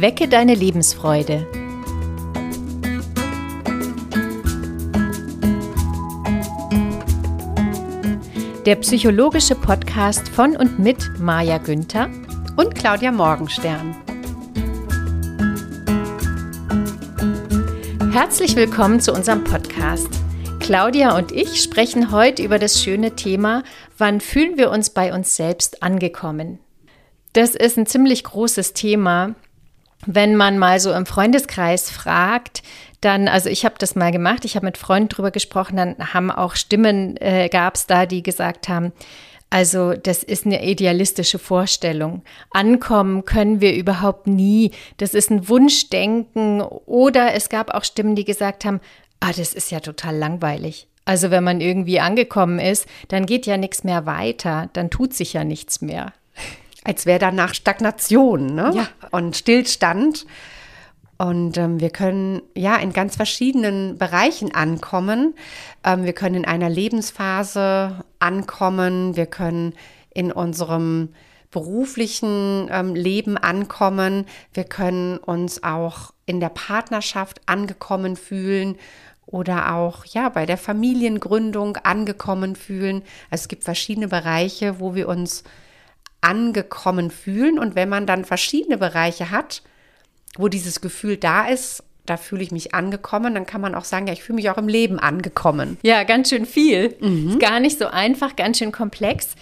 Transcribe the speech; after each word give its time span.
Wecke 0.00 0.28
deine 0.28 0.54
Lebensfreude. 0.54 1.46
Der 8.64 8.76
psychologische 8.76 9.54
Podcast 9.56 10.26
von 10.30 10.56
und 10.56 10.78
mit 10.78 11.18
Maja 11.18 11.58
Günther 11.58 12.08
und 12.56 12.74
Claudia 12.74 13.12
Morgenstern. 13.12 13.94
Herzlich 18.10 18.56
willkommen 18.56 19.00
zu 19.00 19.12
unserem 19.12 19.44
Podcast. 19.44 20.08
Claudia 20.60 21.14
und 21.14 21.30
ich 21.30 21.62
sprechen 21.62 22.10
heute 22.10 22.42
über 22.42 22.58
das 22.58 22.82
schöne 22.82 23.16
Thema, 23.16 23.64
wann 23.98 24.22
fühlen 24.22 24.56
wir 24.56 24.70
uns 24.70 24.88
bei 24.88 25.12
uns 25.12 25.36
selbst 25.36 25.82
angekommen? 25.82 26.58
Das 27.34 27.54
ist 27.54 27.76
ein 27.76 27.84
ziemlich 27.84 28.24
großes 28.24 28.72
Thema. 28.72 29.34
Wenn 30.06 30.36
man 30.36 30.58
mal 30.58 30.80
so 30.80 30.92
im 30.92 31.06
Freundeskreis 31.06 31.90
fragt, 31.90 32.62
dann, 33.00 33.28
also 33.28 33.48
ich 33.48 33.64
habe 33.64 33.76
das 33.78 33.94
mal 33.94 34.12
gemacht, 34.12 34.44
ich 34.44 34.56
habe 34.56 34.66
mit 34.66 34.78
Freunden 34.78 35.08
drüber 35.08 35.30
gesprochen, 35.30 35.76
dann 35.76 36.12
haben 36.12 36.30
auch 36.30 36.54
Stimmen, 36.54 37.16
äh, 37.18 37.48
gab 37.48 37.74
es 37.74 37.86
da, 37.86 38.06
die 38.06 38.22
gesagt 38.22 38.68
haben, 38.68 38.92
also 39.50 39.94
das 39.94 40.22
ist 40.22 40.46
eine 40.46 40.64
idealistische 40.64 41.40
Vorstellung. 41.40 42.22
Ankommen 42.50 43.24
können 43.24 43.60
wir 43.60 43.74
überhaupt 43.74 44.28
nie. 44.28 44.70
Das 44.98 45.12
ist 45.12 45.30
ein 45.30 45.48
Wunschdenken. 45.48 46.60
Oder 46.60 47.34
es 47.34 47.48
gab 47.48 47.74
auch 47.74 47.82
Stimmen, 47.82 48.14
die 48.14 48.24
gesagt 48.24 48.64
haben, 48.64 48.80
ah, 49.18 49.32
das 49.36 49.52
ist 49.52 49.72
ja 49.72 49.80
total 49.80 50.16
langweilig. 50.16 50.86
Also 51.04 51.32
wenn 51.32 51.42
man 51.42 51.60
irgendwie 51.60 51.98
angekommen 51.98 52.60
ist, 52.60 52.86
dann 53.08 53.26
geht 53.26 53.44
ja 53.46 53.56
nichts 53.56 53.82
mehr 53.82 54.06
weiter, 54.06 54.70
dann 54.74 54.90
tut 54.90 55.14
sich 55.14 55.32
ja 55.32 55.42
nichts 55.42 55.80
mehr. 55.80 56.12
Als 56.84 57.06
wäre 57.06 57.18
danach 57.18 57.54
Stagnation 57.54 58.54
ne? 58.54 58.72
ja. 58.74 58.88
und 59.10 59.36
Stillstand. 59.36 60.26
Und 61.18 61.58
ähm, 61.58 61.80
wir 61.80 61.90
können 61.90 62.40
ja 62.54 62.76
in 62.76 62.94
ganz 62.94 63.16
verschiedenen 63.16 63.98
Bereichen 63.98 64.54
ankommen. 64.54 65.34
Ähm, 65.84 66.04
wir 66.04 66.14
können 66.14 66.36
in 66.36 66.44
einer 66.46 66.70
Lebensphase 66.70 68.02
ankommen. 68.18 69.16
Wir 69.16 69.26
können 69.26 69.74
in 70.14 70.32
unserem 70.32 71.10
beruflichen 71.50 72.68
ähm, 72.70 72.94
Leben 72.94 73.36
ankommen. 73.36 74.24
Wir 74.54 74.64
können 74.64 75.18
uns 75.18 75.62
auch 75.62 76.14
in 76.24 76.40
der 76.40 76.48
Partnerschaft 76.48 77.40
angekommen 77.46 78.16
fühlen 78.16 78.76
oder 79.26 79.74
auch 79.74 80.04
ja 80.06 80.28
bei 80.28 80.46
der 80.46 80.56
Familiengründung 80.56 81.76
angekommen 81.76 82.56
fühlen. 82.56 83.02
Also 83.30 83.42
es 83.42 83.48
gibt 83.48 83.64
verschiedene 83.64 84.08
Bereiche, 84.08 84.80
wo 84.80 84.94
wir 84.94 85.08
uns 85.08 85.44
angekommen 86.20 87.10
fühlen 87.10 87.58
und 87.58 87.74
wenn 87.74 87.88
man 87.88 88.06
dann 88.06 88.24
verschiedene 88.24 88.78
Bereiche 88.78 89.30
hat, 89.30 89.62
wo 90.36 90.48
dieses 90.48 90.80
Gefühl 90.80 91.16
da 91.16 91.46
ist, 91.46 91.82
da 92.06 92.16
fühle 92.16 92.42
ich 92.42 92.50
mich 92.50 92.74
angekommen, 92.74 93.34
dann 93.34 93.46
kann 93.46 93.60
man 93.60 93.74
auch 93.74 93.84
sagen, 93.84 94.06
ja, 94.06 94.12
ich 94.12 94.22
fühle 94.22 94.36
mich 94.36 94.50
auch 94.50 94.58
im 94.58 94.68
Leben 94.68 94.98
angekommen. 94.98 95.78
Ja, 95.82 96.02
ganz 96.04 96.30
schön 96.30 96.46
viel. 96.46 96.96
Mhm. 97.00 97.30
Ist 97.30 97.40
gar 97.40 97.60
nicht 97.60 97.78
so 97.78 97.86
einfach, 97.86 98.36
ganz 98.36 98.58
schön 98.58 98.72
komplex. 98.72 99.34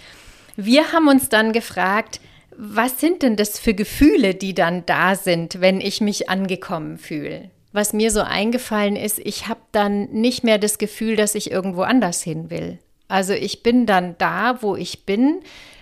Wir 0.55 0.91
haben 0.91 1.07
uns 1.07 1.29
dann 1.29 1.53
gefragt, 1.53 2.19
was 2.55 2.99
sind 2.99 3.23
denn 3.23 3.37
das 3.37 3.57
für 3.57 3.73
Gefühle, 3.73 4.35
die 4.35 4.53
dann 4.53 4.85
da 4.85 5.15
sind, 5.15 5.61
wenn 5.61 5.79
ich 5.79 6.01
mich 6.01 6.29
angekommen 6.29 6.97
fühle? 6.97 7.49
was 7.71 7.93
mir 7.93 8.11
so 8.11 8.21
eingefallen 8.21 8.95
ist, 8.95 9.19
ich 9.19 9.47
habe 9.47 9.59
dann 9.71 10.09
nicht 10.11 10.43
mehr 10.43 10.57
das 10.57 10.77
Gefühl, 10.77 11.15
dass 11.15 11.35
ich 11.35 11.51
irgendwo 11.51 11.81
anders 11.81 12.21
hin 12.21 12.49
will. 12.49 12.79
Also 13.07 13.33
ich 13.33 13.63
bin 13.63 13.85
dann 13.85 14.15
da, 14.17 14.61
wo 14.61 14.75
ich 14.75 15.05
bin, 15.05 15.39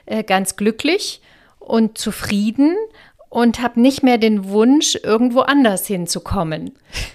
äh, 0.08 0.24
ganz 0.24 0.56
glücklich 0.56 1.22
und 1.60 1.98
zufrieden 1.98 2.76
und 3.30 3.62
habe 3.62 3.80
nicht 3.80 4.04
mehr 4.04 4.18
den 4.18 4.50
Wunsch, 4.50 4.98
irgendwo 5.04 5.42
anders 5.42 5.86
hinzukommen. 5.86 6.72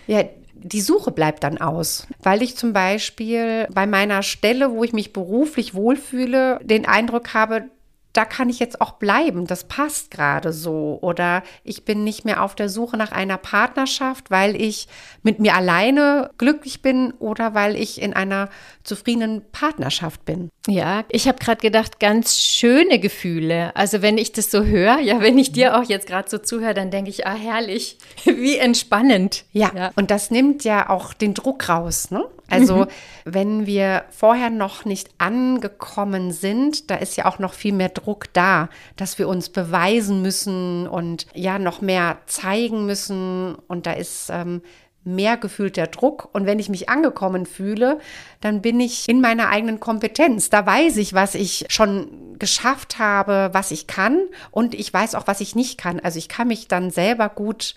Ja, 0.06 0.24
die 0.54 0.80
Suche 0.80 1.10
bleibt 1.10 1.42
dann 1.42 1.58
aus, 1.58 2.06
weil 2.22 2.42
ich 2.42 2.56
zum 2.56 2.72
Beispiel 2.72 3.66
bei 3.74 3.86
meiner 3.86 4.22
Stelle, 4.22 4.70
wo 4.70 4.84
ich 4.84 4.92
mich 4.92 5.12
beruflich 5.12 5.74
wohlfühle, 5.74 6.60
den 6.62 6.86
Eindruck 6.86 7.34
habe, 7.34 7.64
da 8.12 8.24
kann 8.26 8.50
ich 8.50 8.58
jetzt 8.58 8.80
auch 8.80 8.92
bleiben, 8.92 9.46
das 9.46 9.64
passt 9.64 10.10
gerade 10.10 10.52
so. 10.52 10.98
Oder 11.00 11.42
ich 11.64 11.84
bin 11.84 12.04
nicht 12.04 12.24
mehr 12.24 12.42
auf 12.42 12.54
der 12.54 12.68
Suche 12.68 12.96
nach 12.96 13.12
einer 13.12 13.38
Partnerschaft, 13.38 14.30
weil 14.30 14.60
ich 14.60 14.86
mit 15.22 15.38
mir 15.38 15.54
alleine 15.54 16.30
glücklich 16.36 16.82
bin 16.82 17.12
oder 17.12 17.54
weil 17.54 17.74
ich 17.74 18.00
in 18.00 18.12
einer 18.12 18.50
zufriedenen 18.82 19.42
Partnerschaft 19.50 20.24
bin. 20.24 20.50
Ja, 20.68 21.04
ich 21.08 21.26
habe 21.26 21.38
gerade 21.38 21.60
gedacht, 21.60 21.98
ganz 21.98 22.38
schöne 22.38 23.00
Gefühle. 23.00 23.74
Also 23.74 24.00
wenn 24.00 24.16
ich 24.16 24.30
das 24.30 24.50
so 24.50 24.64
höre, 24.64 25.00
ja, 25.00 25.20
wenn 25.20 25.36
ich 25.36 25.50
dir 25.50 25.76
auch 25.76 25.82
jetzt 25.82 26.06
gerade 26.06 26.30
so 26.30 26.38
zuhöre, 26.38 26.74
dann 26.74 26.92
denke 26.92 27.10
ich, 27.10 27.26
ah, 27.26 27.34
herrlich, 27.34 27.98
wie 28.24 28.58
entspannend. 28.58 29.44
Ja, 29.52 29.72
ja, 29.74 29.90
und 29.96 30.12
das 30.12 30.30
nimmt 30.30 30.62
ja 30.62 30.88
auch 30.88 31.14
den 31.14 31.34
Druck 31.34 31.68
raus. 31.68 32.12
Ne? 32.12 32.24
Also 32.48 32.76
mhm. 32.76 32.86
wenn 33.24 33.66
wir 33.66 34.04
vorher 34.10 34.50
noch 34.50 34.84
nicht 34.84 35.10
angekommen 35.18 36.30
sind, 36.30 36.90
da 36.90 36.94
ist 36.94 37.16
ja 37.16 37.26
auch 37.26 37.40
noch 37.40 37.54
viel 37.54 37.72
mehr 37.72 37.88
Druck 37.88 38.32
da, 38.32 38.68
dass 38.96 39.18
wir 39.18 39.26
uns 39.26 39.48
beweisen 39.48 40.22
müssen 40.22 40.86
und 40.86 41.26
ja 41.34 41.58
noch 41.58 41.80
mehr 41.80 42.18
zeigen 42.26 42.86
müssen. 42.86 43.56
Und 43.66 43.86
da 43.86 43.94
ist 43.94 44.30
ähm, 44.30 44.62
mehr 45.04 45.36
gefühlter 45.36 45.86
Druck. 45.86 46.28
Und 46.32 46.46
wenn 46.46 46.58
ich 46.58 46.68
mich 46.68 46.88
angekommen 46.88 47.46
fühle, 47.46 47.98
dann 48.40 48.62
bin 48.62 48.80
ich 48.80 49.08
in 49.08 49.20
meiner 49.20 49.48
eigenen 49.48 49.80
Kompetenz. 49.80 50.50
Da 50.50 50.64
weiß 50.64 50.96
ich, 50.98 51.14
was 51.14 51.34
ich 51.34 51.66
schon 51.68 52.38
geschafft 52.38 52.98
habe, 52.98 53.50
was 53.52 53.70
ich 53.70 53.86
kann. 53.86 54.20
Und 54.50 54.74
ich 54.74 54.92
weiß 54.92 55.14
auch, 55.14 55.26
was 55.26 55.40
ich 55.40 55.54
nicht 55.54 55.78
kann. 55.78 56.00
Also 56.00 56.18
ich 56.18 56.28
kann 56.28 56.48
mich 56.48 56.68
dann 56.68 56.90
selber 56.90 57.28
gut 57.28 57.74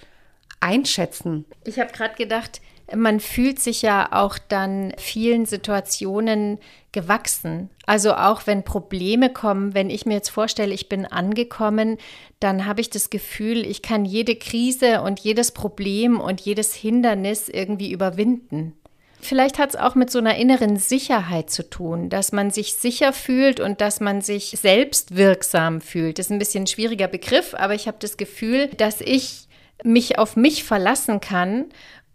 einschätzen. 0.60 1.46
Ich 1.66 1.80
habe 1.80 1.92
gerade 1.92 2.16
gedacht, 2.16 2.62
man 2.94 3.20
fühlt 3.20 3.60
sich 3.60 3.82
ja 3.82 4.10
auch 4.12 4.38
dann 4.38 4.94
vielen 4.98 5.46
Situationen 5.46 6.60
gewachsen. 6.92 7.70
Also 7.86 8.14
auch 8.14 8.48
wenn 8.48 8.64
Probleme 8.64 9.32
kommen, 9.32 9.74
wenn 9.74 9.90
ich 9.90 10.06
mir 10.06 10.14
jetzt 10.14 10.30
vorstelle, 10.30 10.74
ich 10.74 10.88
bin 10.88 11.06
angekommen, 11.06 11.98
dann 12.40 12.66
habe 12.66 12.82
ich 12.82 12.90
das 12.90 13.10
Gefühl, 13.10 13.66
ich 13.66 13.82
kann 13.82 14.06
jede 14.06 14.36
Krise 14.36 15.02
und 15.02 15.20
jedes 15.20 15.52
Problem 15.52 16.20
und 16.20 16.42
jedes 16.42 16.74
Hindernis 16.74 17.50
irgendwie 17.50 17.92
überwinden. 17.92 18.74
Vielleicht 19.20 19.58
hat 19.58 19.70
es 19.70 19.76
auch 19.76 19.96
mit 19.96 20.12
so 20.12 20.20
einer 20.20 20.36
inneren 20.36 20.78
Sicherheit 20.78 21.50
zu 21.50 21.68
tun, 21.68 22.10
dass 22.10 22.32
man 22.32 22.52
sich 22.52 22.76
sicher 22.76 23.12
fühlt 23.12 23.60
und 23.60 23.82
dass 23.82 24.00
man 24.00 24.22
sich 24.22 24.56
selbst 24.62 25.16
wirksam 25.16 25.82
fühlt. 25.82 26.20
Das 26.20 26.28
ist 26.28 26.32
ein 26.32 26.40
bisschen 26.40 26.66
ein 26.66 26.68
schwieriger 26.68 27.08
Begriff, 27.08 27.56
aber 27.56 27.74
ich 27.74 27.88
habe 27.88 27.98
das 28.00 28.18
Gefühl, 28.18 28.68
dass 28.68 29.02
ich 29.02 29.48
mich 29.84 30.20
auf 30.20 30.36
mich 30.36 30.64
verlassen 30.64 31.22
kann 31.22 31.66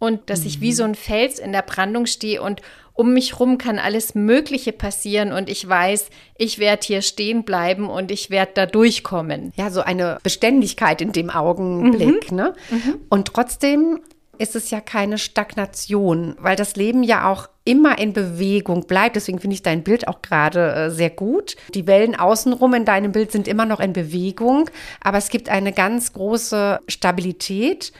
und 0.01 0.31
dass 0.31 0.41
mhm. 0.41 0.47
ich 0.47 0.61
wie 0.61 0.73
so 0.73 0.83
ein 0.83 0.95
Fels 0.95 1.37
in 1.37 1.51
der 1.51 1.61
Brandung 1.61 2.07
stehe 2.07 2.41
und 2.41 2.61
um 2.93 3.13
mich 3.13 3.39
rum 3.39 3.59
kann 3.59 3.77
alles 3.77 4.15
Mögliche 4.15 4.73
passieren 4.73 5.31
und 5.31 5.47
ich 5.47 5.67
weiß, 5.67 6.09
ich 6.37 6.57
werde 6.57 6.85
hier 6.85 7.03
stehen 7.03 7.43
bleiben 7.43 7.87
und 7.87 8.09
ich 8.09 8.31
werde 8.31 8.51
da 8.55 8.65
durchkommen. 8.65 9.53
Ja, 9.55 9.69
so 9.69 9.81
eine 9.81 10.17
Beständigkeit 10.23 11.01
in 11.01 11.11
dem 11.11 11.29
Augenblick. 11.29 12.31
Mhm. 12.31 12.35
Ne? 12.35 12.53
Mhm. 12.71 12.95
Und 13.09 13.27
trotzdem 13.27 13.99
ist 14.39 14.55
es 14.55 14.71
ja 14.71 14.81
keine 14.81 15.19
Stagnation, 15.19 16.35
weil 16.39 16.55
das 16.55 16.75
Leben 16.75 17.03
ja 17.03 17.31
auch 17.31 17.47
immer 17.63 17.99
in 17.99 18.11
Bewegung 18.11 18.87
bleibt. 18.87 19.15
Deswegen 19.15 19.39
finde 19.39 19.53
ich 19.53 19.61
dein 19.61 19.83
Bild 19.83 20.07
auch 20.07 20.23
gerade 20.23 20.73
äh, 20.73 20.89
sehr 20.89 21.11
gut. 21.11 21.55
Die 21.75 21.85
Wellen 21.85 22.15
außenrum 22.15 22.73
in 22.73 22.85
deinem 22.85 23.11
Bild 23.11 23.31
sind 23.31 23.47
immer 23.47 23.67
noch 23.67 23.79
in 23.79 23.93
Bewegung, 23.93 24.67
aber 24.99 25.19
es 25.19 25.29
gibt 25.29 25.47
eine 25.47 25.73
ganz 25.73 26.13
große 26.13 26.79
Stabilität 26.87 27.93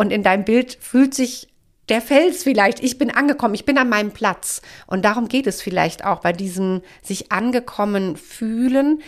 und 0.00 0.12
in 0.12 0.22
deinem 0.22 0.46
Bild 0.46 0.78
fühlt 0.80 1.12
sich 1.12 1.48
der 1.90 2.00
Fels 2.00 2.42
vielleicht, 2.42 2.82
ich 2.82 2.96
bin 2.96 3.10
angekommen, 3.10 3.52
ich 3.52 3.66
bin 3.66 3.76
an 3.76 3.90
meinem 3.90 4.12
Platz. 4.12 4.62
Und 4.86 5.04
darum 5.04 5.28
geht 5.28 5.46
es 5.46 5.60
vielleicht 5.60 6.06
auch 6.06 6.20
bei 6.20 6.32
diesem 6.32 6.80
sich 7.02 7.30
angekommen 7.32 8.16
fühlen, 8.16 9.02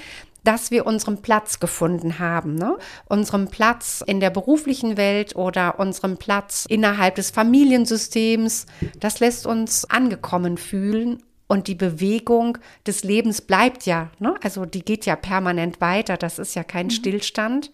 dass 0.45 0.71
wir 0.71 0.85
unseren 0.85 1.23
Platz 1.23 1.61
gefunden 1.61 2.19
haben. 2.19 2.57
Ne? 2.57 2.77
Unseren 3.07 3.49
Platz 3.49 4.05
in 4.07 4.21
der 4.21 4.29
beruflichen 4.29 4.99
Welt 4.99 5.35
oder 5.35 5.79
unseren 5.79 6.19
Platz 6.19 6.67
innerhalb 6.69 7.15
des 7.15 7.31
Familiensystems. 7.31 8.67
Das 9.01 9.19
lässt 9.19 9.47
uns 9.47 9.87
angekommen 9.87 10.59
fühlen. 10.59 11.23
Und 11.47 11.69
die 11.69 11.75
Bewegung 11.75 12.59
des 12.87 13.03
Lebens 13.03 13.41
bleibt 13.41 13.87
ja, 13.87 14.11
ne? 14.19 14.35
also 14.43 14.67
die 14.67 14.85
geht 14.85 15.07
ja 15.07 15.17
permanent 15.17 15.81
weiter. 15.81 16.19
Das 16.19 16.39
ist 16.39 16.55
ja 16.55 16.65
kein 16.65 16.89
mhm. 16.89 16.91
Stillstand. 16.91 17.71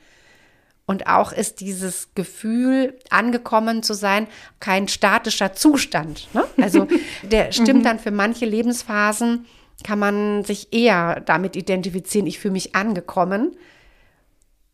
Und 0.88 1.06
auch 1.06 1.32
ist 1.32 1.60
dieses 1.60 2.14
Gefühl, 2.14 2.98
angekommen 3.10 3.82
zu 3.82 3.92
sein, 3.92 4.26
kein 4.58 4.88
statischer 4.88 5.52
Zustand. 5.52 6.28
Ne? 6.32 6.44
Also 6.58 6.88
der 7.22 7.52
stimmt 7.52 7.80
mhm. 7.80 7.84
dann 7.84 7.98
für 7.98 8.10
manche 8.10 8.46
Lebensphasen, 8.46 9.44
kann 9.84 9.98
man 9.98 10.44
sich 10.44 10.72
eher 10.72 11.20
damit 11.20 11.56
identifizieren, 11.56 12.26
ich 12.26 12.38
fühle 12.38 12.52
mich 12.52 12.74
angekommen. 12.74 13.54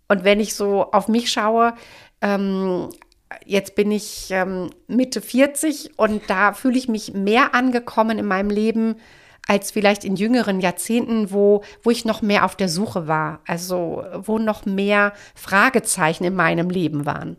Und 0.07 0.23
wenn 0.23 0.39
ich 0.39 0.55
so 0.55 0.93
auf 0.93 1.09
mich 1.09 1.33
schaue, 1.33 1.75
ähm, 2.21 2.91
jetzt 3.45 3.75
bin 3.75 3.91
ich 3.91 4.29
ähm, 4.31 4.71
Mitte 4.87 5.21
40 5.21 5.99
und 5.99 6.23
da 6.29 6.53
fühle 6.53 6.79
ich 6.79 6.87
mich 6.87 7.13
mehr 7.13 7.57
angekommen 7.57 8.21
in 8.21 8.27
meinem 8.27 8.51
Leben 8.51 8.95
als 9.46 9.70
vielleicht 9.70 10.05
in 10.05 10.17
jüngeren 10.17 10.61
Jahrzehnten, 10.61 11.31
wo, 11.31 11.62
wo 11.82 11.91
ich 11.91 12.05
noch 12.05 12.23
mehr 12.23 12.44
auf 12.44 12.56
der 12.56 12.69
Suche 12.69 13.06
war, 13.06 13.41
also 13.46 14.02
wo 14.17 14.38
noch 14.38 14.64
mehr 14.64 15.12
Fragezeichen 15.35 16.25
in 16.25 16.35
meinem 16.35 16.70
Leben 16.70 17.06
waren. 17.06 17.37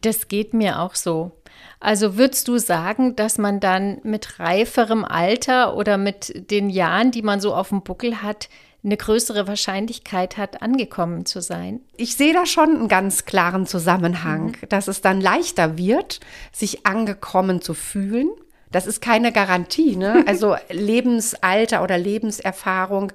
Das 0.00 0.28
geht 0.28 0.52
mir 0.52 0.80
auch 0.80 0.94
so. 0.94 1.32
Also 1.80 2.16
würdest 2.16 2.48
du 2.48 2.58
sagen, 2.58 3.16
dass 3.16 3.38
man 3.38 3.60
dann 3.60 3.98
mit 4.02 4.38
reiferem 4.38 5.04
Alter 5.04 5.76
oder 5.76 5.98
mit 5.98 6.50
den 6.50 6.68
Jahren, 6.70 7.10
die 7.10 7.22
man 7.22 7.40
so 7.40 7.54
auf 7.54 7.68
dem 7.68 7.82
Buckel 7.82 8.22
hat, 8.22 8.48
eine 8.84 8.96
größere 8.96 9.48
Wahrscheinlichkeit 9.48 10.36
hat, 10.36 10.62
angekommen 10.62 11.24
zu 11.24 11.40
sein? 11.40 11.80
Ich 11.96 12.16
sehe 12.16 12.34
da 12.34 12.44
schon 12.44 12.70
einen 12.70 12.88
ganz 12.88 13.24
klaren 13.24 13.66
Zusammenhang, 13.66 14.46
mhm. 14.46 14.68
dass 14.68 14.88
es 14.88 15.00
dann 15.00 15.20
leichter 15.20 15.78
wird, 15.78 16.20
sich 16.52 16.84
angekommen 16.86 17.62
zu 17.62 17.72
fühlen. 17.72 18.28
Das 18.74 18.86
ist 18.86 19.00
keine 19.00 19.30
Garantie. 19.30 19.96
Ne? 19.96 20.24
Also 20.34 20.56
Lebensalter 20.68 21.82
oder 21.82 21.96
Lebenserfahrung 21.96 23.12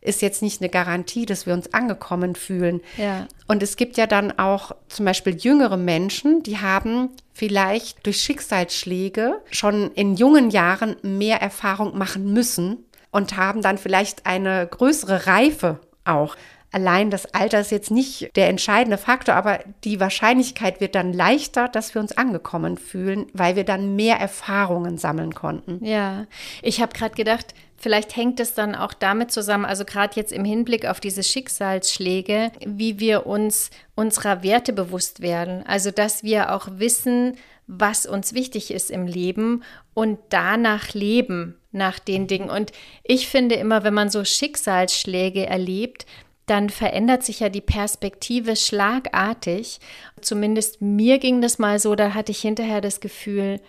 ist 0.00 0.22
jetzt 0.22 0.40
nicht 0.40 0.60
eine 0.60 0.70
Garantie, 0.70 1.26
dass 1.26 1.46
wir 1.46 1.52
uns 1.52 1.74
angekommen 1.74 2.34
fühlen. 2.34 2.80
Ja. 2.96 3.26
Und 3.48 3.62
es 3.62 3.76
gibt 3.76 3.96
ja 3.96 4.06
dann 4.06 4.38
auch 4.38 4.72
zum 4.88 5.04
Beispiel 5.04 5.36
jüngere 5.36 5.76
Menschen, 5.76 6.42
die 6.42 6.58
haben 6.58 7.10
vielleicht 7.34 8.06
durch 8.06 8.20
Schicksalsschläge 8.20 9.40
schon 9.50 9.90
in 9.92 10.14
jungen 10.14 10.50
Jahren 10.50 10.96
mehr 11.02 11.42
Erfahrung 11.42 11.98
machen 11.98 12.32
müssen 12.32 12.84
und 13.10 13.36
haben 13.36 13.62
dann 13.62 13.78
vielleicht 13.78 14.26
eine 14.26 14.66
größere 14.70 15.26
Reife 15.26 15.80
auch. 16.04 16.36
Allein 16.72 17.10
das 17.10 17.34
Alter 17.34 17.60
ist 17.60 17.72
jetzt 17.72 17.90
nicht 17.90 18.30
der 18.36 18.48
entscheidende 18.48 18.98
Faktor, 18.98 19.34
aber 19.34 19.60
die 19.82 19.98
Wahrscheinlichkeit 19.98 20.80
wird 20.80 20.94
dann 20.94 21.12
leichter, 21.12 21.68
dass 21.68 21.94
wir 21.94 22.00
uns 22.00 22.16
angekommen 22.16 22.76
fühlen, 22.76 23.26
weil 23.32 23.56
wir 23.56 23.64
dann 23.64 23.96
mehr 23.96 24.16
Erfahrungen 24.16 24.96
sammeln 24.96 25.34
konnten. 25.34 25.84
Ja, 25.84 26.26
ich 26.62 26.80
habe 26.80 26.92
gerade 26.92 27.16
gedacht, 27.16 27.54
vielleicht 27.76 28.14
hängt 28.14 28.38
es 28.38 28.54
dann 28.54 28.76
auch 28.76 28.92
damit 28.92 29.32
zusammen, 29.32 29.64
also 29.64 29.84
gerade 29.84 30.14
jetzt 30.14 30.32
im 30.32 30.44
Hinblick 30.44 30.86
auf 30.86 31.00
diese 31.00 31.24
Schicksalsschläge, 31.24 32.52
wie 32.64 33.00
wir 33.00 33.26
uns 33.26 33.70
unserer 33.96 34.44
Werte 34.44 34.72
bewusst 34.72 35.20
werden. 35.20 35.64
Also, 35.66 35.90
dass 35.90 36.22
wir 36.22 36.54
auch 36.54 36.68
wissen, 36.74 37.36
was 37.66 38.06
uns 38.06 38.32
wichtig 38.32 38.70
ist 38.72 38.90
im 38.90 39.06
Leben 39.06 39.62
und 39.94 40.18
danach 40.28 40.92
leben, 40.92 41.56
nach 41.72 41.98
den 41.98 42.26
Dingen. 42.26 42.50
Und 42.50 42.72
ich 43.04 43.28
finde 43.28 43.54
immer, 43.54 43.84
wenn 43.84 43.94
man 43.94 44.10
so 44.10 44.24
Schicksalsschläge 44.24 45.46
erlebt, 45.46 46.04
dann 46.50 46.68
verändert 46.68 47.22
sich 47.22 47.40
ja 47.40 47.48
die 47.48 47.60
Perspektive 47.60 48.56
schlagartig. 48.56 49.78
Zumindest 50.20 50.82
mir 50.82 51.18
ging 51.18 51.40
das 51.40 51.60
mal 51.60 51.78
so, 51.78 51.94
da 51.94 52.12
hatte 52.12 52.32
ich 52.32 52.40
hinterher 52.40 52.80
das 52.80 53.00
Gefühl, 53.00 53.60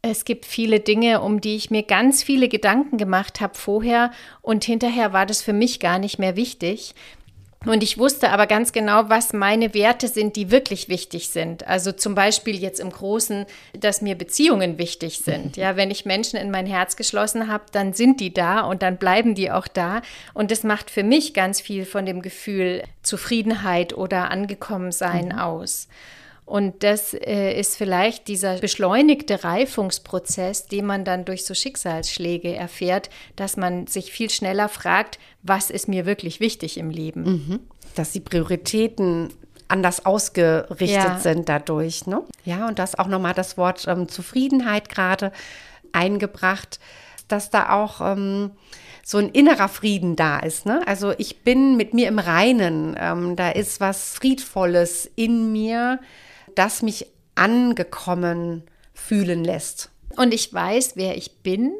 es 0.00 0.24
gibt 0.24 0.46
viele 0.46 0.78
Dinge, 0.78 1.20
um 1.20 1.40
die 1.40 1.56
ich 1.56 1.70
mir 1.70 1.82
ganz 1.82 2.22
viele 2.22 2.48
Gedanken 2.48 2.98
gemacht 2.98 3.40
habe 3.40 3.56
vorher 3.56 4.12
und 4.40 4.64
hinterher 4.64 5.12
war 5.12 5.26
das 5.26 5.42
für 5.42 5.52
mich 5.52 5.80
gar 5.80 5.98
nicht 5.98 6.20
mehr 6.20 6.36
wichtig. 6.36 6.94
Und 7.66 7.82
ich 7.82 7.98
wusste 7.98 8.30
aber 8.30 8.46
ganz 8.46 8.70
genau, 8.70 9.08
was 9.08 9.32
meine 9.32 9.74
Werte 9.74 10.06
sind, 10.06 10.36
die 10.36 10.50
wirklich 10.52 10.88
wichtig 10.88 11.28
sind. 11.30 11.66
Also 11.66 11.90
zum 11.90 12.14
Beispiel 12.14 12.56
jetzt 12.56 12.78
im 12.78 12.90
Großen, 12.90 13.46
dass 13.78 14.00
mir 14.00 14.14
Beziehungen 14.14 14.78
wichtig 14.78 15.18
sind. 15.18 15.56
Ja, 15.56 15.76
wenn 15.76 15.90
ich 15.90 16.04
Menschen 16.04 16.38
in 16.38 16.52
mein 16.52 16.66
Herz 16.66 16.94
geschlossen 16.94 17.48
habe, 17.48 17.64
dann 17.72 17.94
sind 17.94 18.20
die 18.20 18.32
da 18.32 18.60
und 18.60 18.82
dann 18.82 18.96
bleiben 18.96 19.34
die 19.34 19.50
auch 19.50 19.66
da. 19.66 20.02
Und 20.34 20.52
das 20.52 20.62
macht 20.62 20.88
für 20.88 21.02
mich 21.02 21.34
ganz 21.34 21.60
viel 21.60 21.84
von 21.84 22.06
dem 22.06 22.22
Gefühl 22.22 22.84
Zufriedenheit 23.02 23.92
oder 23.92 24.30
Angekommensein 24.30 25.30
mhm. 25.30 25.38
aus. 25.38 25.88
Und 26.48 26.82
das 26.82 27.12
äh, 27.12 27.52
ist 27.60 27.76
vielleicht 27.76 28.26
dieser 28.26 28.56
beschleunigte 28.56 29.44
Reifungsprozess, 29.44 30.66
den 30.66 30.86
man 30.86 31.04
dann 31.04 31.26
durch 31.26 31.44
so 31.44 31.52
Schicksalsschläge 31.52 32.54
erfährt, 32.56 33.10
dass 33.36 33.58
man 33.58 33.86
sich 33.86 34.12
viel 34.12 34.30
schneller 34.30 34.70
fragt, 34.70 35.18
was 35.42 35.68
ist 35.68 35.88
mir 35.88 36.06
wirklich 36.06 36.40
wichtig 36.40 36.78
im 36.78 36.88
Leben. 36.88 37.22
Mhm. 37.22 37.60
Dass 37.94 38.12
die 38.12 38.20
Prioritäten 38.20 39.28
anders 39.68 40.06
ausgerichtet 40.06 40.88
ja. 40.88 41.18
sind 41.18 41.50
dadurch. 41.50 42.06
Ne? 42.06 42.22
Ja, 42.46 42.66
und 42.66 42.78
das 42.78 42.98
auch 42.98 43.08
nochmal 43.08 43.34
das 43.34 43.58
Wort 43.58 43.84
ähm, 43.86 44.08
Zufriedenheit 44.08 44.88
gerade 44.88 45.32
eingebracht, 45.92 46.80
dass 47.28 47.50
da 47.50 47.74
auch 47.74 48.00
ähm, 48.00 48.52
so 49.04 49.18
ein 49.18 49.28
innerer 49.28 49.68
Frieden 49.68 50.16
da 50.16 50.38
ist. 50.38 50.64
Ne? 50.64 50.80
Also 50.86 51.12
ich 51.18 51.40
bin 51.40 51.76
mit 51.76 51.92
mir 51.92 52.08
im 52.08 52.18
Reinen, 52.18 52.96
ähm, 52.98 53.36
da 53.36 53.50
ist 53.50 53.80
was 53.80 54.14
Friedvolles 54.14 55.10
in 55.14 55.52
mir, 55.52 56.00
das 56.58 56.82
mich 56.82 57.06
angekommen 57.34 58.64
fühlen 58.92 59.44
lässt. 59.44 59.90
Und 60.16 60.34
ich 60.34 60.52
weiß, 60.52 60.92
wer 60.96 61.16
ich 61.16 61.42
bin 61.42 61.72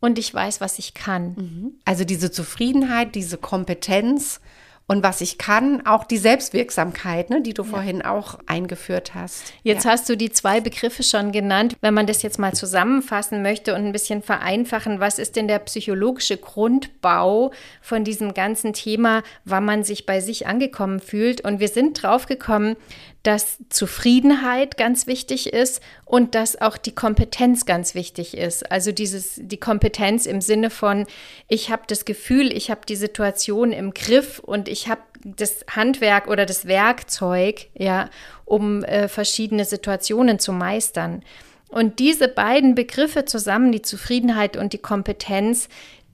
und 0.00 0.18
ich 0.18 0.32
weiß, 0.32 0.60
was 0.60 0.78
ich 0.78 0.94
kann. 0.94 1.34
Mhm. 1.34 1.72
Also 1.84 2.04
diese 2.04 2.30
Zufriedenheit, 2.30 3.14
diese 3.14 3.36
Kompetenz 3.36 4.40
und 4.86 5.02
was 5.02 5.20
ich 5.20 5.38
kann, 5.38 5.86
auch 5.86 6.04
die 6.04 6.18
Selbstwirksamkeit, 6.18 7.30
ne, 7.30 7.40
die 7.40 7.54
du 7.54 7.62
ja. 7.62 7.68
vorhin 7.68 8.02
auch 8.02 8.38
eingeführt 8.46 9.14
hast. 9.14 9.52
Jetzt 9.62 9.84
ja. 9.84 9.92
hast 9.92 10.08
du 10.08 10.16
die 10.16 10.30
zwei 10.30 10.60
Begriffe 10.60 11.02
schon 11.02 11.32
genannt. 11.32 11.76
Wenn 11.80 11.94
man 11.94 12.06
das 12.06 12.22
jetzt 12.22 12.38
mal 12.38 12.52
zusammenfassen 12.52 13.42
möchte 13.42 13.74
und 13.74 13.86
ein 13.86 13.92
bisschen 13.92 14.22
vereinfachen, 14.22 15.00
was 15.00 15.18
ist 15.18 15.36
denn 15.36 15.48
der 15.48 15.60
psychologische 15.60 16.36
Grundbau 16.36 17.52
von 17.80 18.04
diesem 18.04 18.34
ganzen 18.34 18.72
Thema, 18.72 19.22
wann 19.44 19.64
man 19.64 19.84
sich 19.84 20.04
bei 20.04 20.20
sich 20.20 20.46
angekommen 20.46 21.00
fühlt? 21.00 21.42
Und 21.42 21.60
wir 21.60 21.68
sind 21.68 22.02
draufgekommen, 22.02 22.76
dass 23.22 23.58
Zufriedenheit 23.68 24.76
ganz 24.76 25.06
wichtig 25.06 25.52
ist 25.52 25.80
und 26.04 26.34
dass 26.34 26.60
auch 26.60 26.76
die 26.76 26.94
Kompetenz 26.94 27.66
ganz 27.66 27.94
wichtig 27.94 28.36
ist. 28.36 28.70
Also 28.70 28.90
dieses 28.90 29.34
die 29.36 29.60
Kompetenz 29.60 30.26
im 30.26 30.40
Sinne 30.40 30.70
von 30.70 31.06
ich 31.48 31.70
habe 31.70 31.82
das 31.86 32.04
Gefühl, 32.04 32.52
ich 32.52 32.70
habe 32.70 32.80
die 32.88 32.96
Situation 32.96 33.72
im 33.72 33.94
Griff 33.94 34.40
und 34.40 34.68
ich 34.68 34.88
habe 34.88 35.02
das 35.24 35.64
Handwerk 35.70 36.26
oder 36.26 36.46
das 36.46 36.66
Werkzeug, 36.66 37.68
ja, 37.74 38.10
um 38.44 38.82
äh, 38.82 39.06
verschiedene 39.06 39.64
Situationen 39.64 40.40
zu 40.40 40.52
meistern. 40.52 41.22
Und 41.68 42.00
diese 42.00 42.28
beiden 42.28 42.74
Begriffe 42.74 43.24
zusammen, 43.24 43.72
die 43.72 43.82
Zufriedenheit 43.82 44.56
und 44.56 44.72
die 44.72 44.78
Kompetenz, 44.78 45.68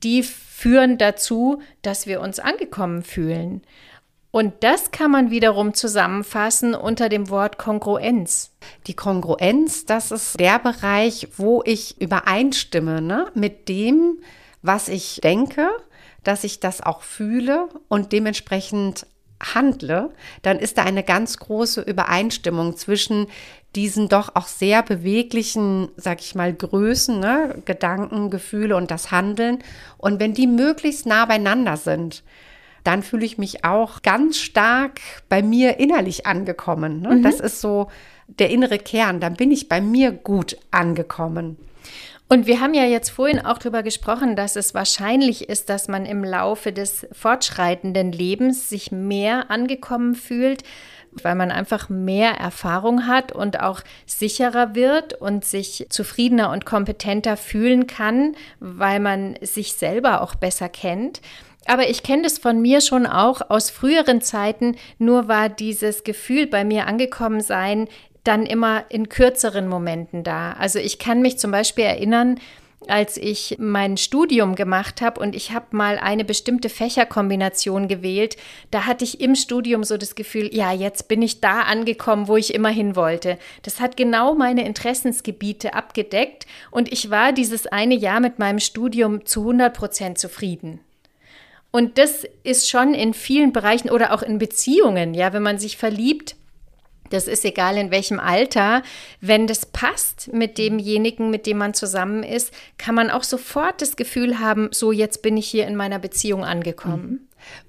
die 0.05 0.23
führen 0.23 0.99
dazu, 0.99 1.63
dass 1.83 2.07
wir 2.07 2.21
uns 2.21 2.39
angekommen 2.39 3.03
fühlen. 3.03 3.63
Und 4.31 4.55
das 4.61 4.91
kann 4.91 5.11
man 5.11 5.31
wiederum 5.31 5.73
zusammenfassen 5.73 6.75
unter 6.75 7.09
dem 7.09 7.31
Wort 7.31 7.57
Kongruenz. 7.57 8.53
Die 8.87 8.95
Kongruenz, 8.95 9.87
das 9.87 10.11
ist 10.11 10.39
der 10.39 10.59
Bereich, 10.59 11.29
wo 11.37 11.63
ich 11.65 12.01
übereinstimme 12.01 13.01
ne, 13.01 13.31
mit 13.35 13.69
dem, 13.69 14.19
was 14.61 14.89
ich 14.89 15.21
denke, 15.23 15.69
dass 16.25 16.45
ich 16.45 16.61
das 16.61 16.83
auch 16.83 17.01
fühle 17.03 17.69
und 17.89 18.13
dementsprechend 18.13 19.07
handle, 19.41 20.11
dann 20.43 20.59
ist 20.59 20.79
da 20.79 20.83
eine 20.83 21.05
ganz 21.05 21.39
große 21.39 21.81
Übereinstimmung 21.81 22.77
zwischen 22.77 23.29
diesen 23.77 24.09
doch 24.09 24.35
auch 24.35 24.47
sehr 24.47 24.83
beweglichen, 24.83 25.89
sag 25.97 26.21
ich 26.21 26.35
mal, 26.35 26.53
Größen, 26.53 27.21
ne, 27.21 27.63
Gedanken, 27.65 28.31
Gefühle 28.31 28.77
und 28.77 28.91
das 28.91 29.11
Handeln. 29.11 29.63
Und 29.97 30.21
wenn 30.21 30.35
die 30.35 30.47
möglichst 30.47 31.07
nah 31.07 31.25
beieinander 31.25 31.77
sind, 31.77 32.25
dann 32.89 33.03
fühle 33.03 33.27
ich 33.27 33.37
mich 33.37 33.67
auch 33.67 34.01
ganz 34.01 34.39
stark 34.39 35.01
bei 35.29 35.43
mir 35.43 35.79
innerlich 35.79 36.25
angekommen. 36.25 37.03
Ne? 37.03 37.17
Mhm. 37.17 37.23
Das 37.23 37.39
ist 37.39 37.61
so 37.61 37.89
der 38.29 38.49
innere 38.49 38.79
Kern. 38.79 39.21
Dann 39.21 39.35
bin 39.35 39.51
ich 39.51 39.69
bei 39.69 39.83
mir 39.83 40.11
gut 40.11 40.57
angekommen. 40.71 41.59
Und 42.31 42.47
wir 42.47 42.61
haben 42.61 42.73
ja 42.73 42.85
jetzt 42.85 43.11
vorhin 43.11 43.45
auch 43.45 43.59
darüber 43.59 43.83
gesprochen, 43.83 44.37
dass 44.37 44.57
es 44.57 44.73
wahrscheinlich 44.73 45.51
ist, 45.51 45.69
dass 45.69 45.87
man 45.89 46.07
im 46.07 46.25
Laufe 46.25 46.73
des 46.73 47.07
fortschreitenden 47.13 48.11
Lebens 48.11 48.71
sich 48.71 48.91
mehr 48.91 49.51
angekommen 49.51 50.15
fühlt, 50.15 50.63
weil 51.13 51.35
man 51.35 51.51
einfach 51.51 51.91
mehr 51.91 52.33
Erfahrung 52.33 53.07
hat 53.07 53.33
und 53.33 53.61
auch 53.61 53.83
sicherer 54.07 54.75
wird 54.75 55.13
und 55.13 55.45
sich 55.45 55.89
zufriedener 55.91 56.53
und 56.53 56.65
kompetenter 56.65 57.37
fühlen 57.37 57.87
kann, 57.87 58.35
weil 58.61 58.99
man 58.99 59.37
sich 59.43 59.75
selber 59.75 60.23
auch 60.23 60.35
besser 60.35 60.71
kennt. 60.71 61.21
Aber 61.67 61.89
ich 61.91 62.03
kenne 62.03 62.23
das 62.23 62.39
von 62.39 62.63
mir 62.63 62.81
schon 62.81 63.07
auch 63.07 63.51
aus 63.51 63.69
früheren 63.71 64.23
Zeiten. 64.23 64.77
Nur 64.99 65.29
war 65.29 65.49
dieses 65.49 66.03
Gefühl 66.03 66.47
bei 66.47 66.65
mir 66.65 66.87
angekommen 66.87 67.41
sein 67.41 67.89
dann 68.25 68.45
immer 68.45 68.85
in 68.91 69.09
kürzeren 69.09 69.69
Momenten 69.69 70.23
da. 70.23 70.53
Also 70.53 70.79
ich 70.79 70.99
kann 70.99 71.23
mich 71.23 71.39
zum 71.39 71.51
Beispiel 71.51 71.85
erinnern, 71.85 72.39
als 72.87 73.17
ich 73.17 73.57
mein 73.59 73.97
Studium 73.97 74.55
gemacht 74.55 75.01
habe 75.01 75.21
und 75.21 75.35
ich 75.35 75.53
habe 75.53 75.77
mal 75.77 75.99
eine 75.99 76.25
bestimmte 76.25 76.69
Fächerkombination 76.69 77.89
gewählt, 77.89 78.37
da 78.71 78.87
hatte 78.87 79.05
ich 79.05 79.21
im 79.21 79.35
Studium 79.35 79.83
so 79.83 79.97
das 79.97 80.15
Gefühl, 80.15 80.55
ja, 80.55 80.73
jetzt 80.73 81.09
bin 81.09 81.23
ich 81.23 81.41
da 81.41 81.63
angekommen, 81.63 82.29
wo 82.29 82.37
ich 82.37 82.55
immer 82.55 82.69
hin 82.69 82.95
wollte. 82.95 83.39
Das 83.63 83.81
hat 83.81 83.97
genau 83.97 84.35
meine 84.35 84.65
Interessensgebiete 84.65 85.75
abgedeckt 85.75 86.47
und 86.71 86.93
ich 86.93 87.11
war 87.11 87.33
dieses 87.33 87.67
eine 87.67 87.95
Jahr 87.95 88.21
mit 88.21 88.39
meinem 88.39 88.61
Studium 88.61 89.25
zu 89.27 89.41
100 89.41 89.75
Prozent 89.75 90.19
zufrieden. 90.19 90.81
Und 91.71 91.99
das 91.99 92.25
ist 92.45 92.69
schon 92.69 92.95
in 92.95 93.13
vielen 93.15 93.53
Bereichen 93.53 93.91
oder 93.91 94.13
auch 94.15 94.23
in 94.23 94.39
Beziehungen, 94.39 95.15
ja, 95.15 95.33
wenn 95.33 95.43
man 95.43 95.59
sich 95.59 95.77
verliebt, 95.77 96.35
Das 97.11 97.27
ist 97.27 97.45
egal 97.45 97.77
in 97.77 97.91
welchem 97.91 98.21
Alter. 98.21 98.83
Wenn 99.21 99.47
das 99.47 99.67
passt 99.67 100.33
mit 100.33 100.59
demjenigen, 100.59 101.31
mit 101.31 101.47
dem 101.47 101.59
man 101.59 101.75
zusammen 101.75 102.23
ist, 102.23 102.53
kann 102.77 102.95
man 102.95 103.11
auch 103.11 103.23
sofort 103.23 103.81
das 103.83 103.97
Gefühl 103.97 104.39
haben, 104.39 104.69
so 104.73 104.93
jetzt 104.93 105.23
bin 105.23 105.37
ich 105.37 105.49
hier 105.49 105.67
in 105.67 105.77
meiner 105.77 105.99
Beziehung 105.99 106.45
angekommen. 106.45 107.11
Mhm. 107.11 107.21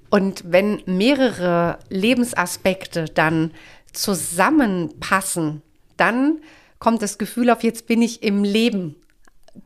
Und 0.10 0.44
wenn 0.46 0.82
mehrere 0.86 1.80
Lebensaspekte 1.90 3.06
dann 3.06 3.52
zusammenpassen, 3.94 5.62
dann 5.98 6.40
kommt 6.80 7.02
das 7.02 7.18
Gefühl 7.18 7.50
auf, 7.50 7.64
jetzt 7.64 7.88
bin 7.88 8.02
ich 8.02 8.24
im 8.24 8.44
Leben 8.44 8.96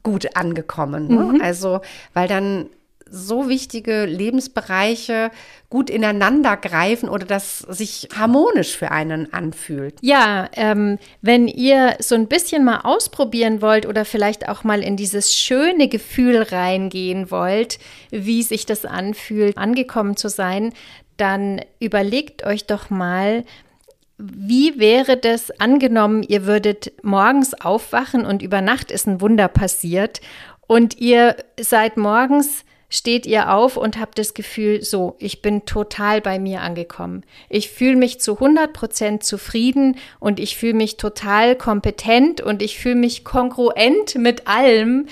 gut 0.02 0.36
angekommen. 0.36 1.08
Ne? 1.08 1.24
Mhm. 1.24 1.42
Also, 1.42 1.82
weil 2.13 2.28
dann 2.28 2.70
so 3.13 3.48
wichtige 3.48 4.05
Lebensbereiche 4.05 5.29
gut 5.70 5.91
ineinander 5.91 6.58
greifen 6.58 7.10
oder 7.10 7.25
das 7.25 7.60
sich 7.60 8.10
harmonisch 8.17 8.75
für 8.75 8.89
einen 8.89 9.32
anfühlt. 9.32 9.96
Ja, 10.01 10.50
ähm, 10.53 10.98
wenn 11.22 11.48
ihr 11.48 11.96
so 12.00 12.15
ein 12.15 12.27
bisschen 12.27 12.65
mal 12.65 12.82
ausprobieren 12.84 13.62
wollt 13.62 13.86
oder 13.86 14.03
vielleicht 14.03 14.50
auch 14.50 14.63
mal 14.63 14.82
in 14.82 14.98
dieses 14.98 15.36
schöne 15.36 15.88
Gefühl 15.88 16.41
reingehen 16.41 17.29
wollt, 17.29 17.77
wie 18.10 18.41
sich 18.41 18.65
das 18.65 18.84
anfühlt, 18.84 19.58
angekommen 19.60 20.17
zu 20.17 20.27
sein, 20.27 20.74
dann 21.17 21.62
überlegt 21.79 22.43
euch 22.46 22.65
doch 22.65 22.89
mal, 22.89 23.43
wie 24.17 24.79
wäre 24.79 25.17
das 25.17 25.51
angenommen, 25.60 26.24
ihr 26.24 26.46
würdet 26.48 26.93
morgens 27.03 27.53
aufwachen 27.53 28.25
und 28.25 28.41
über 28.41 28.62
Nacht 28.62 28.89
ist 28.89 29.08
ein 29.08 29.22
Wunder 29.22 29.48
passiert 29.48 30.22
und 30.65 30.98
ihr 31.00 31.36
seid 31.60 31.98
morgens 31.98 32.63
steht 32.93 33.25
ihr 33.25 33.51
auf 33.51 33.75
und 33.75 34.00
habt 34.00 34.19
das 34.19 34.35
Gefühl, 34.35 34.83
so, 34.83 35.15
ich 35.17 35.41
bin 35.41 35.65
total 35.65 36.21
bei 36.21 36.38
mir 36.38 36.62
angekommen. 36.62 37.23
Ich 37.50 37.71
fühle 37.71 37.95
mich 37.95 38.21
zu 38.21 38.35
100 38.35 38.71
Prozent 38.71 39.23
zufrieden 39.23 39.97
und 40.19 40.39
ich 40.39 40.55
fühle 40.57 40.75
mich 40.75 40.97
total 40.97 41.55
kompetent 41.55 42.39
und 42.39 42.62
ich 42.62 42.77
fühle 42.77 42.95
mich 42.95 43.23
kongruent 43.23 44.15
mit 44.15 44.47
allem. 44.47 45.07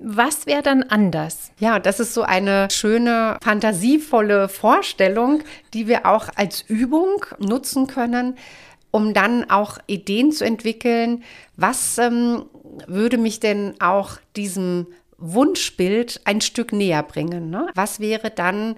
Was 0.00 0.46
wäre 0.46 0.62
dann 0.62 0.82
anders? 0.82 1.52
Ja, 1.58 1.78
das 1.78 2.00
ist 2.00 2.14
so 2.14 2.22
eine 2.22 2.68
schöne, 2.70 3.36
fantasievolle 3.44 4.48
Vorstellung, 4.48 5.42
die 5.74 5.88
wir 5.88 6.06
auch 6.06 6.28
als 6.36 6.62
Übung 6.62 7.26
nutzen 7.38 7.86
können, 7.86 8.38
um 8.90 9.12
dann 9.12 9.50
auch 9.50 9.76
Ideen 9.86 10.32
zu 10.32 10.46
entwickeln, 10.46 11.22
was 11.56 11.98
ähm, 11.98 12.46
würde 12.86 13.18
mich 13.18 13.40
denn 13.40 13.74
auch 13.78 14.12
diesem 14.36 14.86
Wunschbild 15.18 16.20
ein 16.24 16.40
Stück 16.40 16.72
näher 16.72 17.02
bringen. 17.02 17.50
Ne? 17.50 17.68
Was 17.74 18.00
wäre 18.00 18.30
dann 18.30 18.76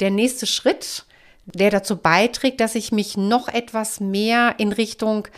der 0.00 0.10
nächste 0.10 0.46
Schritt, 0.46 1.06
der 1.46 1.70
dazu 1.70 1.96
beiträgt, 1.96 2.60
dass 2.60 2.74
ich 2.74 2.92
mich 2.92 3.16
noch 3.16 3.48
etwas 3.48 4.00
mehr 4.00 4.54
in 4.58 4.72
Richtung 4.72 5.28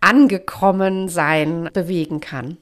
angekommen 0.00 1.08
sein 1.08 1.70
bewegen 1.72 2.20
kann? 2.20 2.58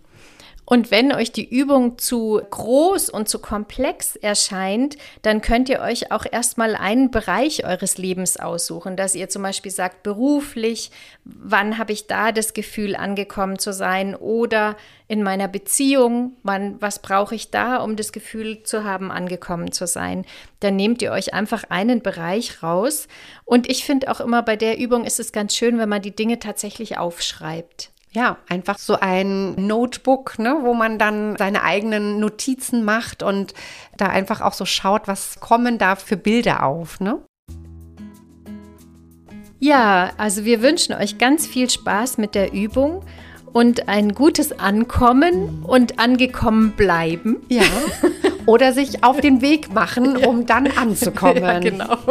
Und 0.73 0.93
wenn 0.93 1.13
euch 1.13 1.33
die 1.33 1.49
Übung 1.49 1.99
zu 1.99 2.41
groß 2.49 3.11
und 3.11 3.29
zu 3.29 3.41
komplex 3.41 4.15
erscheint, 4.15 4.97
dann 5.23 5.41
könnt 5.41 5.69
ihr 5.69 5.81
euch 5.81 6.13
auch 6.13 6.25
erstmal 6.31 6.77
einen 6.77 7.11
Bereich 7.11 7.67
eures 7.67 7.99
Lebens 7.99 8.37
aussuchen, 8.37 8.97
dass 8.97 9.17
ihr 9.17 9.29
zum 9.29 9.43
Beispiel 9.43 9.73
sagt, 9.73 10.05
beruflich, 10.05 10.93
wann 11.25 11.77
habe 11.77 11.93
ich 11.93 12.07
da 12.07 12.31
das 12.31 12.55
Gefühl, 12.55 12.95
angekommen 12.95 13.59
zu 13.59 13.73
sein 13.73 14.15
oder 14.15 14.77
in 15.09 15.25
meiner 15.25 15.49
Beziehung, 15.49 16.37
wann, 16.45 16.81
was 16.81 17.01
brauche 17.01 17.35
ich 17.35 17.51
da, 17.51 17.79
um 17.79 17.97
das 17.97 18.13
Gefühl 18.13 18.63
zu 18.63 18.85
haben, 18.85 19.11
angekommen 19.11 19.73
zu 19.73 19.89
sein. 19.89 20.25
Dann 20.61 20.77
nehmt 20.77 21.03
ihr 21.03 21.11
euch 21.11 21.35
einfach 21.35 21.65
einen 21.69 22.01
Bereich 22.01 22.63
raus. 22.63 23.09
Und 23.45 23.69
ich 23.69 23.85
finde 23.85 24.09
auch 24.09 24.21
immer 24.21 24.45
bei 24.45 24.55
der 24.55 24.79
Übung 24.79 25.05
ist 25.05 25.19
es 25.19 25.33
ganz 25.33 25.57
schön, 25.57 25.79
wenn 25.79 25.89
man 25.89 26.03
die 26.03 26.15
Dinge 26.15 26.39
tatsächlich 26.39 26.97
aufschreibt. 26.97 27.91
Ja, 28.13 28.39
einfach 28.49 28.79
so 28.79 28.99
ein 28.99 29.55
Notebook, 29.55 30.39
ne, 30.41 30.59
wo 30.63 30.75
man 30.75 30.99
dann 30.99 31.37
seine 31.37 31.63
eigenen 31.63 32.19
Notizen 32.19 32.85
macht 32.85 33.23
und 33.23 33.55
da 33.97 34.07
einfach 34.07 34.41
auch 34.41 34.53
so 34.53 34.65
schaut, 34.65 35.07
was 35.07 35.39
kommen 35.39 35.79
da 35.79 35.95
für 35.95 36.17
Bilder 36.17 36.65
auf, 36.65 36.99
ne? 36.99 37.21
Ja, 39.61 40.11
also 40.17 40.45
wir 40.45 40.61
wünschen 40.61 40.95
euch 40.95 41.19
ganz 41.19 41.47
viel 41.47 41.71
Spaß 41.71 42.19
mit 42.19 42.35
der 42.35 42.53
Übung 42.53 43.05
und 43.53 43.89
ein 43.89 44.15
gutes 44.15 44.59
Ankommen 44.59 45.63
und 45.65 46.01
angekommen 46.01 46.73
bleiben. 46.73 47.37
Ja. 47.49 47.63
Oder 48.47 48.73
sich 48.73 49.05
auf 49.05 49.21
den 49.21 49.41
Weg 49.41 49.73
machen, 49.73 50.17
um 50.17 50.47
dann 50.47 50.67
anzukommen. 50.67 51.43
Ja, 51.43 51.59
genau. 51.61 51.97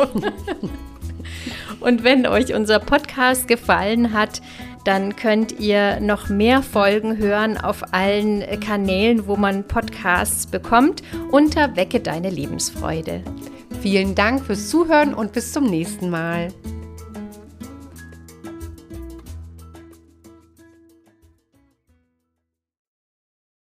Und 1.79 2.03
wenn 2.03 2.27
euch 2.27 2.53
unser 2.53 2.79
Podcast 2.79 3.47
gefallen 3.47 4.11
hat, 4.11 4.41
dann 4.89 5.15
könnt 5.15 5.59
ihr 5.59 5.99
noch 5.99 6.29
mehr 6.29 6.63
Folgen 6.63 7.19
hören 7.19 7.59
auf 7.59 7.93
allen 7.93 8.43
Kanälen, 8.59 9.27
wo 9.27 9.35
man 9.35 9.67
Podcasts 9.67 10.47
bekommt, 10.47 11.03
unter 11.29 11.75
Wecke 11.75 11.99
deine 11.99 12.31
Lebensfreude. 12.31 13.21
Vielen 13.83 14.15
Dank 14.15 14.43
fürs 14.43 14.67
Zuhören 14.67 15.13
und 15.13 15.31
bis 15.31 15.53
zum 15.53 15.65
nächsten 15.65 16.09
Mal. 16.09 16.47